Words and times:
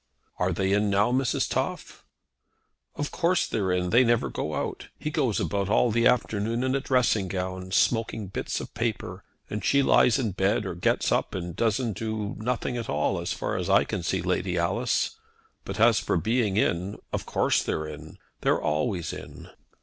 "Are 0.39 0.51
they 0.51 0.71
in 0.73 0.89
now, 0.89 1.11
Mrs. 1.11 1.47
Toff?" 1.47 2.03
"Of 2.95 3.11
course 3.11 3.45
they're 3.45 3.71
in. 3.71 3.91
They 3.91 4.03
never 4.03 4.29
go 4.31 4.55
out. 4.55 4.87
He 4.97 5.11
goes 5.11 5.39
about 5.39 5.69
all 5.69 5.91
the 5.91 6.07
afternoon 6.07 6.63
in 6.63 6.73
a 6.73 6.79
dressing 6.79 7.27
gown, 7.27 7.69
smoking 7.71 8.25
bits 8.25 8.59
of 8.59 8.73
paper, 8.73 9.23
and 9.47 9.63
she 9.63 9.83
lies 9.83 10.17
in 10.17 10.31
bed 10.31 10.65
or 10.65 10.73
gets 10.73 11.11
up 11.11 11.35
and 11.35 11.55
doesn't 11.55 11.97
do, 11.99 12.33
nothing 12.39 12.77
at 12.77 12.89
all, 12.89 13.19
as 13.19 13.31
far 13.31 13.57
as 13.57 13.69
I 13.69 13.83
can 13.83 14.01
see, 14.01 14.23
Lady 14.23 14.57
Alice. 14.57 15.17
But 15.65 15.79
as 15.79 15.99
for 15.99 16.17
being 16.17 16.57
in, 16.57 16.97
of 17.13 17.27
course 17.27 17.61
they're 17.61 17.85
in; 17.85 18.17
they're 18.39 18.59
always 18.59 19.13
in." 19.13 19.51